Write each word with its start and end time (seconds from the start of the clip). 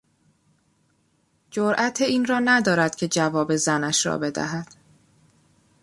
جرات 1.51 2.01
این 2.01 2.25
را 2.25 2.39
ندارد 2.39 2.95
که 2.95 3.07
جواب 3.07 3.55
زنش 3.55 4.05
را 4.05 4.17
بدهد. 4.17 4.67